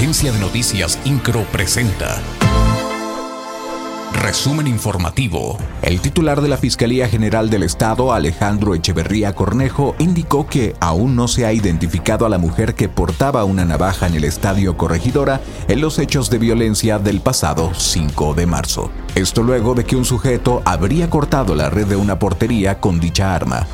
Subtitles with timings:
[0.00, 2.22] Agencia de Noticias Incro presenta.
[4.14, 5.58] Resumen informativo.
[5.82, 11.28] El titular de la Fiscalía General del Estado, Alejandro Echeverría Cornejo, indicó que aún no
[11.28, 15.82] se ha identificado a la mujer que portaba una navaja en el estadio Corregidora en
[15.82, 18.90] los hechos de violencia del pasado 5 de marzo.
[19.14, 23.34] Esto luego de que un sujeto habría cortado la red de una portería con dicha
[23.34, 23.66] arma.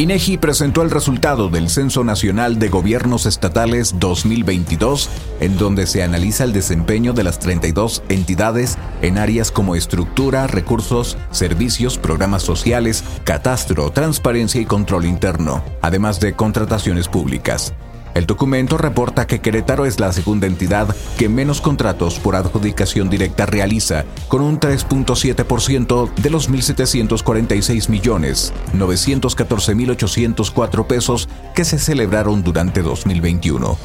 [0.00, 5.10] INEGI presentó el resultado del Censo Nacional de Gobiernos Estatales 2022,
[5.40, 11.18] en donde se analiza el desempeño de las 32 entidades en áreas como estructura, recursos,
[11.32, 17.74] servicios, programas sociales, catastro, transparencia y control interno, además de contrataciones públicas.
[18.18, 23.46] El documento reporta que Querétaro es la segunda entidad que menos contratos por adjudicación directa
[23.46, 33.78] realiza, con un 3.7% de los 1.746 millones 914.804 pesos que se celebraron durante 2021.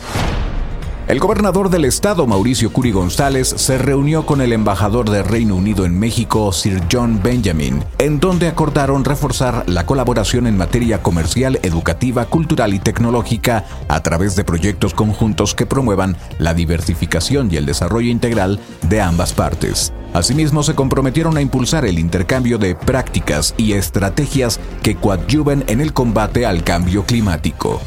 [1.06, 5.86] El gobernador del estado, Mauricio Curi González, se reunió con el embajador de Reino Unido
[5.86, 12.24] en México, Sir John Benjamin, en donde acordaron reforzar la colaboración en materia comercial, educativa,
[12.28, 18.10] cultural y tecnológica a través de proyectos conjuntos que promuevan la diversificación y el desarrollo
[18.10, 19.92] integral de ambas partes.
[20.14, 25.92] Asimismo, se comprometieron a impulsar el intercambio de prácticas y estrategias que coadyuven en el
[25.92, 27.82] combate al cambio climático.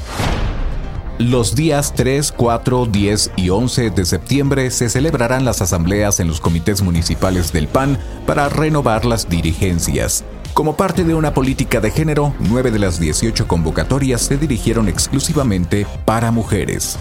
[1.19, 6.43] Los días 3, 4, 10 y 11 de septiembre se celebrarán las asambleas en los
[6.43, 10.25] comités municipales del PAN para renovar las dirigencias.
[10.53, 15.87] Como parte de una política de género, nueve de las 18 convocatorias se dirigieron exclusivamente
[16.05, 16.99] para mujeres.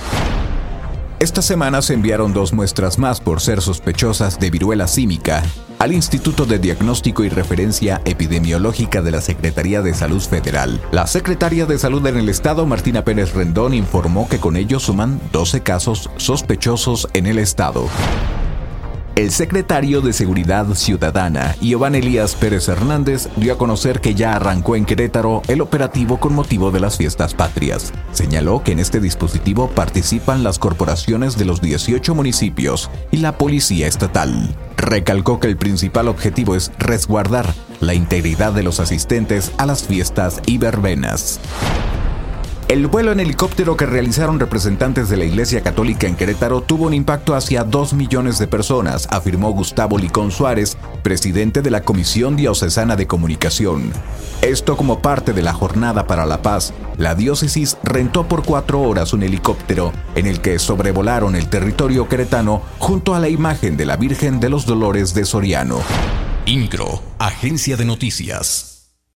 [1.19, 5.43] Esta semana se enviaron dos muestras más por ser sospechosas de viruela símica
[5.85, 10.81] al Instituto de Diagnóstico y Referencia Epidemiológica de la Secretaría de Salud Federal.
[10.91, 15.21] La secretaria de Salud en el Estado, Martina Pérez Rendón, informó que con ello suman
[15.31, 17.87] 12 casos sospechosos en el Estado.
[19.15, 24.75] El secretario de Seguridad Ciudadana, Iván Elías Pérez Hernández, dio a conocer que ya arrancó
[24.75, 27.93] en Querétaro el operativo con motivo de las fiestas patrias.
[28.11, 33.87] Señaló que en este dispositivo participan las corporaciones de los 18 municipios y la Policía
[33.87, 34.53] Estatal.
[34.75, 40.41] Recalcó que el principal objetivo es resguardar la integridad de los asistentes a las fiestas
[40.45, 41.39] y verbenas.
[42.67, 46.95] El vuelo en helicóptero que realizaron representantes de la Iglesia Católica en Querétaro tuvo un
[46.95, 52.95] impacto hacia 2 millones de personas, afirmó Gustavo Licón Suárez, presidente de la Comisión Diocesana
[52.95, 53.93] de Comunicación.
[54.41, 59.13] Esto como parte de la Jornada para la Paz, la diócesis rentó por cuatro horas
[59.13, 63.95] un helicóptero en el que sobrevolaron el territorio queretano junto a la imagen de la
[63.95, 65.81] Virgen de los Dolores de Soriano.
[66.47, 68.74] INCRO, Agencia de Noticias.